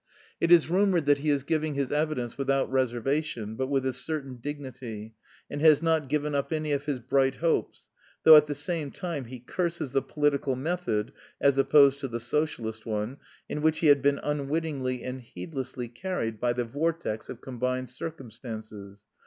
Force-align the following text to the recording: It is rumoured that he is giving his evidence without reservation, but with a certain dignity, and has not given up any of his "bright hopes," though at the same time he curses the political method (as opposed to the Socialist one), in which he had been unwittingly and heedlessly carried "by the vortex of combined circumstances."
It 0.39 0.51
is 0.51 0.67
rumoured 0.67 1.05
that 1.05 1.19
he 1.19 1.29
is 1.29 1.43
giving 1.43 1.75
his 1.75 1.91
evidence 1.91 2.35
without 2.35 2.71
reservation, 2.71 3.53
but 3.53 3.67
with 3.67 3.85
a 3.85 3.93
certain 3.93 4.37
dignity, 4.37 5.13
and 5.47 5.61
has 5.61 5.83
not 5.83 6.09
given 6.09 6.33
up 6.33 6.51
any 6.51 6.71
of 6.71 6.85
his 6.85 6.99
"bright 6.99 7.35
hopes," 7.35 7.89
though 8.23 8.35
at 8.35 8.47
the 8.47 8.55
same 8.55 8.89
time 8.89 9.25
he 9.25 9.37
curses 9.39 9.91
the 9.91 10.01
political 10.01 10.55
method 10.55 11.13
(as 11.39 11.59
opposed 11.59 11.99
to 11.99 12.07
the 12.07 12.19
Socialist 12.19 12.83
one), 12.83 13.17
in 13.47 13.61
which 13.61 13.77
he 13.81 13.87
had 13.89 14.01
been 14.01 14.17
unwittingly 14.23 15.03
and 15.03 15.21
heedlessly 15.21 15.87
carried 15.87 16.39
"by 16.39 16.53
the 16.53 16.65
vortex 16.65 17.29
of 17.29 17.39
combined 17.39 17.91
circumstances." 17.91 19.03